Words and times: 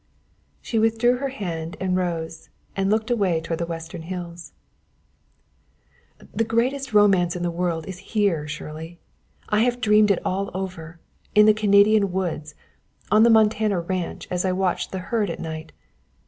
She 0.63 0.79
withdrew 0.79 1.17
her 1.17 1.29
hand 1.29 1.77
and 1.79 1.95
rose 1.95 2.49
and 2.75 2.89
looked 2.89 3.11
away 3.11 3.39
toward 3.39 3.59
the 3.59 3.67
western 3.67 4.01
hills. 4.01 4.51
"The 6.33 6.43
greatest 6.43 6.91
romance 6.91 7.35
in 7.35 7.43
the 7.43 7.51
world 7.51 7.85
is 7.85 7.99
here, 7.99 8.47
Shirley. 8.47 8.97
I 9.49 9.59
have 9.61 9.79
dreamed 9.79 10.09
it 10.09 10.25
all 10.25 10.49
over, 10.55 10.99
in 11.35 11.45
the 11.45 11.53
Canadian 11.53 12.11
woods, 12.11 12.55
on 13.11 13.21
the 13.21 13.29
Montana 13.29 13.79
ranch 13.79 14.27
as 14.31 14.43
I 14.43 14.53
watched 14.53 14.91
the 14.91 14.97
herd 15.13 15.29
at 15.29 15.39
night. 15.39 15.71